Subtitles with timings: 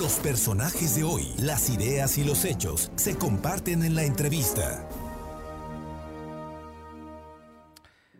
[0.00, 4.88] Los personajes de hoy, las ideas y los hechos se comparten en la entrevista.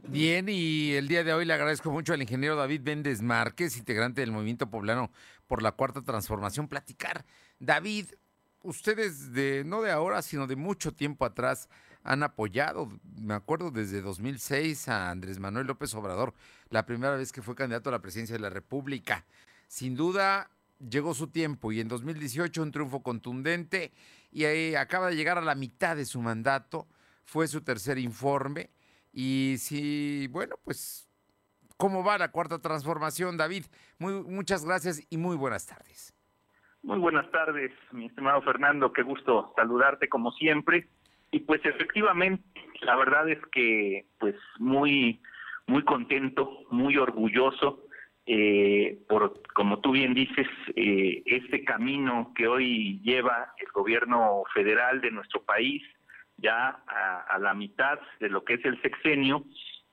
[0.07, 4.21] Bien, y el día de hoy le agradezco mucho al ingeniero David Méndez Márquez, integrante
[4.21, 5.11] del Movimiento Poblano
[5.47, 7.25] por la Cuarta Transformación, platicar.
[7.61, 8.09] David,
[8.63, 11.71] ustedes de no de ahora, sino de mucho tiempo atrás
[12.03, 16.35] han apoyado, me acuerdo desde 2006 a Andrés Manuel López Obrador,
[16.69, 19.25] la primera vez que fue candidato a la presidencia de la República.
[19.67, 23.93] Sin duda llegó su tiempo y en 2018 un triunfo contundente
[24.33, 26.89] y acaba de llegar a la mitad de su mandato,
[27.25, 28.71] fue su tercer informe
[29.13, 31.09] y si, bueno, pues,
[31.77, 33.65] ¿cómo va la cuarta transformación, David?
[33.99, 36.15] Muy, muchas gracias y muy buenas tardes.
[36.83, 40.89] Muy buenas tardes, mi estimado Fernando, qué gusto saludarte como siempre.
[41.31, 42.45] Y pues efectivamente,
[42.81, 45.21] la verdad es que pues muy,
[45.67, 47.85] muy contento, muy orgulloso
[48.33, 55.01] eh, por, como tú bien dices, eh, este camino que hoy lleva el gobierno federal
[55.01, 55.83] de nuestro país,
[56.37, 59.45] ya a, la mitad de lo que es el sexenio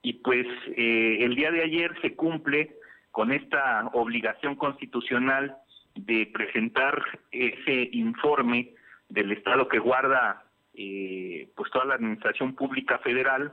[0.04, 2.76] y pues eh, el día de ayer se cumple
[3.10, 5.58] con esta obligación constitucional
[5.96, 8.76] de presentar ese informe
[9.10, 10.44] del estado que guarda
[10.76, 13.52] eh, pues toda la administración pública federal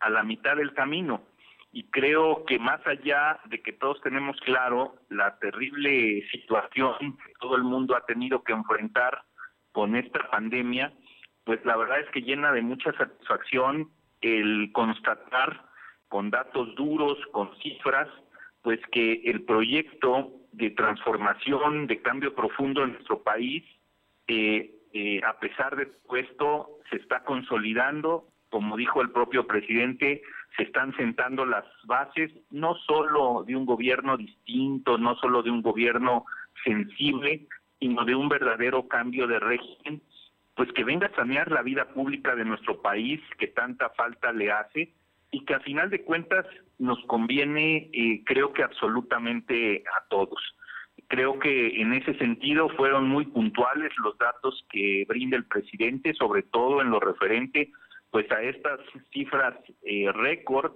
[0.00, 1.22] a la mitad del camino
[1.76, 7.54] y creo que más allá de que todos tenemos claro la terrible situación que todo
[7.54, 9.24] el mundo ha tenido que enfrentar
[9.72, 10.90] con esta pandemia
[11.44, 13.90] pues la verdad es que llena de mucha satisfacción
[14.22, 15.66] el constatar
[16.08, 18.08] con datos duros, con cifras,
[18.62, 23.62] pues que el proyecto de transformación, de cambio profundo en nuestro país,
[24.28, 30.22] eh, eh, a pesar de todo esto, se está consolidando, como dijo el propio presidente,
[30.56, 35.62] se están sentando las bases no solo de un gobierno distinto, no solo de un
[35.62, 36.24] gobierno
[36.64, 37.46] sensible,
[37.78, 40.00] sino de un verdadero cambio de régimen
[40.56, 44.50] pues que venga a sanear la vida pública de nuestro país que tanta falta le
[44.50, 44.90] hace
[45.30, 46.46] y que a final de cuentas
[46.78, 50.40] nos conviene, eh, creo que absolutamente a todos.
[51.08, 56.42] Creo que en ese sentido fueron muy puntuales los datos que brinda el presidente, sobre
[56.42, 57.70] todo en lo referente
[58.10, 58.80] pues a estas
[59.12, 60.72] cifras eh, récord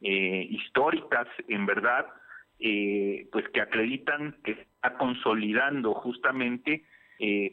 [0.00, 2.06] eh, históricas, en verdad,
[3.32, 6.84] pues que acreditan que está consolidando justamente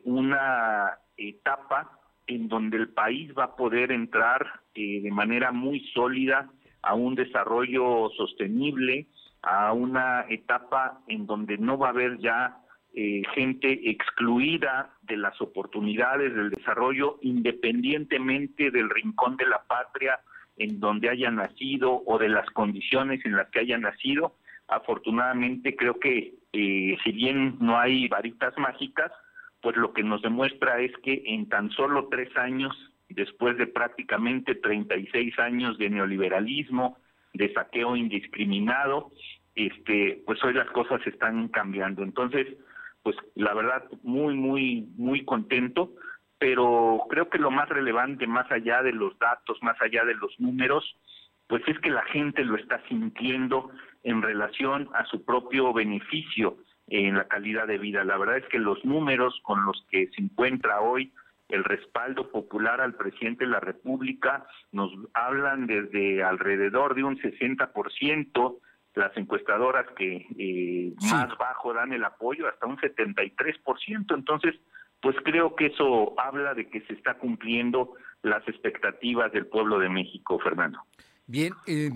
[0.03, 6.50] una etapa en donde el país va a poder entrar eh, de manera muy sólida
[6.81, 9.07] a un desarrollo sostenible,
[9.41, 12.57] a una etapa en donde no va a haber ya
[13.02, 20.20] eh, gente excluida de las oportunidades del desarrollo, independientemente del rincón de la patria
[20.58, 24.36] en donde haya nacido o de las condiciones en las que haya nacido.
[24.68, 29.14] Afortunadamente creo que eh, si bien no hay varitas mágicas,
[29.62, 32.76] pues lo que nos demuestra es que en tan solo tres años,
[33.08, 36.98] después de prácticamente 36 años de neoliberalismo,
[37.34, 39.14] de saqueo indiscriminado,
[39.56, 42.04] este, pues hoy las cosas están cambiando.
[42.04, 42.46] Entonces,
[43.04, 45.94] pues la verdad, muy, muy, muy contento,
[46.38, 50.40] pero creo que lo más relevante, más allá de los datos, más allá de los
[50.40, 50.98] números,
[51.48, 53.72] pues es que la gente lo está sintiendo
[54.04, 56.58] en relación a su propio beneficio
[56.88, 58.04] en la calidad de vida.
[58.04, 61.12] La verdad es que los números con los que se encuentra hoy
[61.50, 68.58] el respaldo popular al presidente de la República nos hablan desde alrededor de un 60%,
[69.00, 74.14] las encuestadoras que eh, más bajo dan el apoyo hasta un 73%.
[74.14, 74.56] Entonces,
[75.02, 79.90] pues creo que eso habla de que se está cumpliendo las expectativas del pueblo de
[79.90, 80.80] México, Fernando.
[81.26, 81.90] Bien, eh,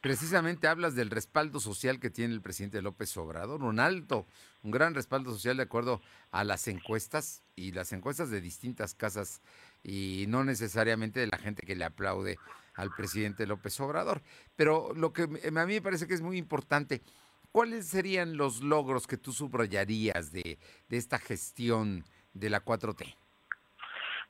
[0.00, 4.26] precisamente hablas del respaldo social que tiene el presidente López Obrador, un alto,
[4.64, 6.00] un gran respaldo social de acuerdo
[6.32, 9.42] a las encuestas y las encuestas de distintas casas
[9.84, 12.38] y no necesariamente de la gente que le aplaude
[12.76, 14.22] al presidente López Obrador.
[14.54, 15.26] Pero lo que a
[15.66, 17.02] mí me parece que es muy importante,
[17.50, 22.04] ¿cuáles serían los logros que tú subrayarías de, de esta gestión
[22.34, 23.16] de la 4T?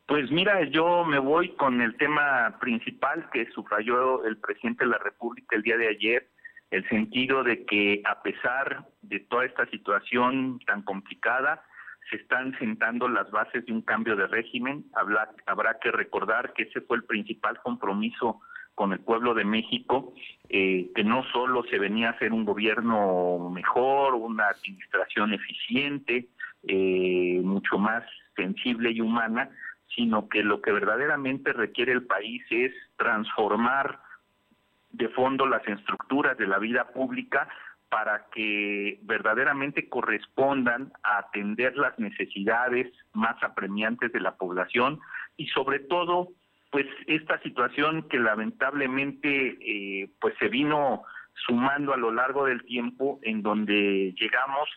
[0.07, 4.99] Pues mira, yo me voy con el tema principal que subrayó el presidente de la
[4.99, 6.29] República el día de ayer,
[6.71, 11.65] el sentido de que a pesar de toda esta situación tan complicada,
[12.11, 14.85] se están sentando las bases de un cambio de régimen.
[14.95, 18.41] Habrá, habrá que recordar que ese fue el principal compromiso
[18.75, 20.13] con el pueblo de México,
[20.51, 26.29] eh, que no solo se venía a hacer un gobierno mejor, una administración eficiente,
[26.69, 28.05] eh, mucho más
[28.37, 29.51] sensible y humana,
[29.95, 33.99] sino que lo que verdaderamente requiere el país es transformar
[34.91, 37.49] de fondo las estructuras de la vida pública
[37.89, 45.01] para que verdaderamente correspondan a atender las necesidades más apremiantes de la población
[45.37, 46.29] y sobre todo
[46.71, 51.05] pues esta situación que lamentablemente eh, pues se vino
[51.47, 54.69] sumando a lo largo del tiempo en donde llegamos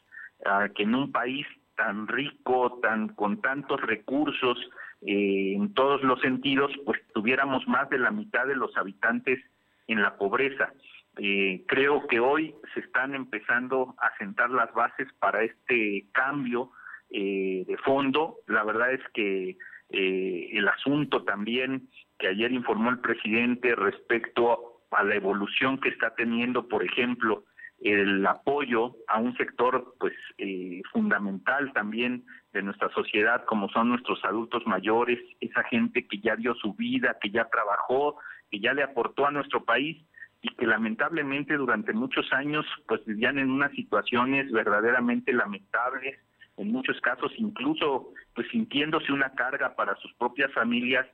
[0.46, 1.46] a que en un país
[1.76, 4.58] tan rico, tan con tantos recursos
[5.02, 9.40] eh, en todos los sentidos, pues tuviéramos más de la mitad de los habitantes
[9.88, 10.74] en la pobreza.
[11.22, 16.72] Eh, creo que hoy se están empezando a sentar las bases para este cambio
[17.10, 18.38] eh, de fondo.
[18.48, 19.58] La verdad es que
[19.90, 26.16] eh, el asunto también que ayer informó el presidente respecto a la evolución que está
[26.16, 27.44] teniendo, por ejemplo,
[27.82, 34.24] el apoyo a un sector pues eh, fundamental también de nuestra sociedad como son nuestros
[34.26, 38.18] adultos mayores, esa gente que ya dio su vida, que ya trabajó,
[38.52, 39.98] que ya le aportó a nuestro país
[40.42, 46.18] y que lamentablemente durante muchos años pues vivían en unas situaciones verdaderamente lamentables,
[46.58, 51.06] en muchos casos incluso pues sintiéndose una carga para sus propias familias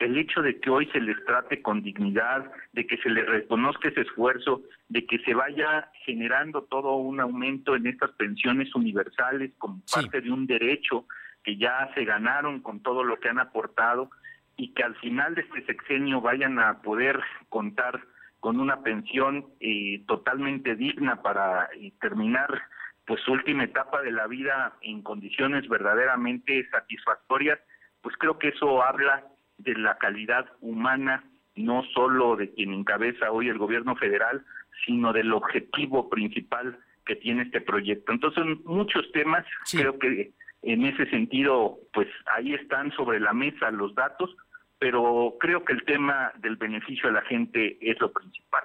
[0.00, 3.90] el hecho de que hoy se les trate con dignidad, de que se les reconozca
[3.90, 9.82] ese esfuerzo, de que se vaya generando todo un aumento en estas pensiones universales como
[9.92, 11.04] parte de un derecho
[11.44, 14.10] que ya se ganaron con todo lo que han aportado
[14.56, 18.00] y que al final de este sexenio vayan a poder contar
[18.40, 22.62] con una pensión eh, totalmente digna para eh, terminar
[23.06, 27.58] pues su última etapa de la vida en condiciones verdaderamente satisfactorias,
[28.02, 29.24] pues creo que eso habla
[29.58, 31.24] de la calidad humana,
[31.56, 34.44] no solo de quien encabeza hoy el gobierno federal,
[34.86, 38.12] sino del objetivo principal que tiene este proyecto.
[38.12, 40.32] Entonces, muchos temas, creo que
[40.62, 44.34] en ese sentido, pues ahí están sobre la mesa los datos,
[44.80, 48.64] pero creo que el tema del beneficio a la gente es lo principal.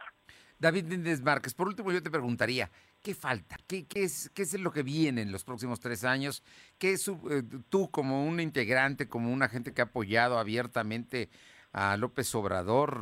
[0.57, 2.71] David Méndez Márquez, por último yo te preguntaría,
[3.03, 3.57] ¿qué falta?
[3.67, 6.41] ¿Qué, qué, es, ¿Qué es lo que viene en los próximos tres años?
[6.79, 11.29] ¿Qué es eh, tú como un integrante, como una gente que ha apoyado abiertamente
[11.73, 13.01] a López Obrador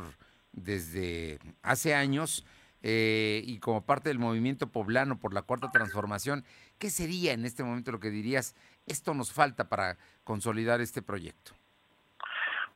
[0.52, 2.48] desde hace años
[2.82, 6.44] eh, y como parte del movimiento poblano por la Cuarta Transformación,
[6.80, 8.56] ¿qué sería en este momento lo que dirías,
[8.88, 11.54] esto nos falta para consolidar este proyecto?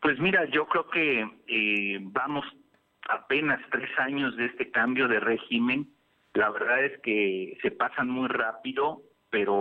[0.01, 2.45] Pues mira, yo creo que eh, vamos
[3.09, 5.87] apenas tres años de este cambio de régimen.
[6.33, 9.53] La verdad es que se pasan muy rápido, pero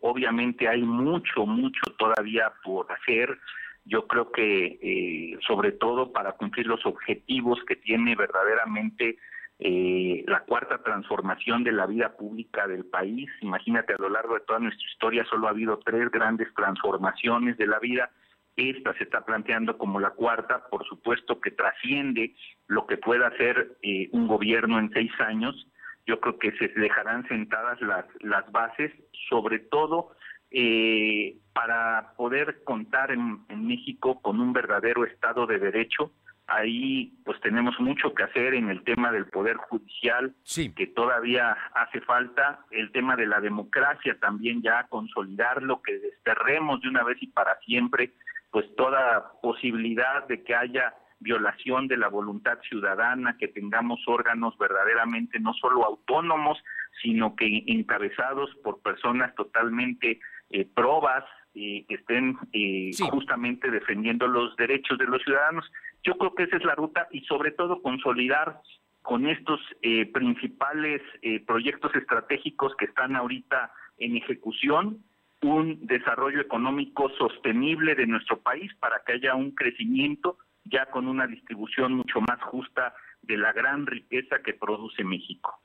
[0.00, 3.36] obviamente hay mucho, mucho todavía por hacer.
[3.84, 9.18] Yo creo que eh, sobre todo para cumplir los objetivos que tiene verdaderamente
[9.58, 13.28] eh, la cuarta transformación de la vida pública del país.
[13.40, 17.66] Imagínate, a lo largo de toda nuestra historia solo ha habido tres grandes transformaciones de
[17.66, 18.10] la vida
[18.56, 22.34] esta se está planteando como la cuarta, por supuesto que trasciende
[22.66, 25.66] lo que pueda hacer eh, un gobierno en seis años.
[26.06, 28.92] Yo creo que se dejarán sentadas las, las bases,
[29.28, 30.12] sobre todo
[30.52, 36.10] eh, para poder contar en, México con un verdadero Estado de Derecho.
[36.48, 40.34] Ahí pues tenemos mucho que hacer en el tema del Poder Judicial,
[40.74, 46.88] que todavía hace falta, el tema de la democracia también ya consolidarlo, que desterremos de
[46.88, 48.10] una vez y para siempre
[48.50, 55.38] pues toda posibilidad de que haya violación de la voluntad ciudadana, que tengamos órganos verdaderamente
[55.38, 56.58] no solo autónomos,
[57.02, 60.18] sino que encabezados por personas totalmente
[60.50, 61.24] eh, probas,
[61.54, 65.70] y que estén eh, justamente defendiendo los derechos de los ciudadanos.
[66.02, 68.60] Yo creo que esa es la ruta y sobre todo consolidar
[69.02, 75.02] con estos eh, principales eh, proyectos estratégicos que están ahorita en ejecución,
[75.42, 81.26] un desarrollo económico sostenible de nuestro país para que haya un crecimiento ya con una
[81.26, 85.58] distribución mucho más justa de la gran riqueza que produce México.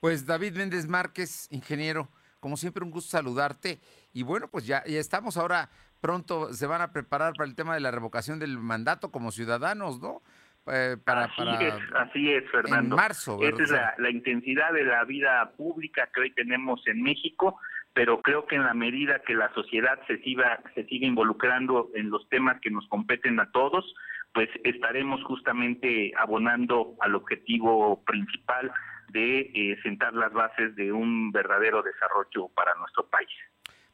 [0.00, 2.08] Pues David Méndez Márquez, ingeniero,
[2.40, 3.80] como siempre un gusto saludarte
[4.12, 5.68] y bueno, pues ya, ya estamos ahora
[6.00, 10.00] pronto se van a preparar para el tema de la revocación del mandato como ciudadanos,
[10.00, 10.22] ¿no?
[10.70, 12.94] Eh, para, así, Es, así es, Fernando.
[12.94, 17.02] En marzo, Esa es la, la, intensidad de la vida pública que hoy tenemos en
[17.02, 17.58] México
[17.94, 22.10] pero creo que en la medida que la sociedad se siga, se siga involucrando en
[22.10, 23.94] los temas que nos competen a todos,
[24.32, 28.70] pues estaremos justamente abonando al objetivo principal
[29.08, 33.30] de eh, sentar las bases de un verdadero desarrollo para nuestro país.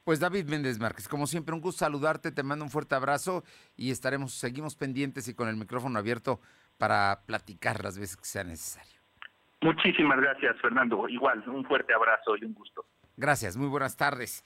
[0.04, 3.42] Pues David Méndez Márquez, como siempre, un gusto saludarte, te mando un fuerte abrazo
[3.74, 6.40] y estaremos, seguimos pendientes y con el micrófono abierto
[6.76, 9.00] para platicar las veces que sea necesario.
[9.62, 11.08] Muchísimas gracias, Fernando.
[11.08, 12.84] Igual, un fuerte abrazo y un gusto.
[13.16, 14.44] Gracias, muy buenas tardes.